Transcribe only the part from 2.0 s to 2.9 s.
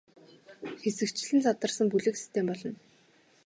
систем болно.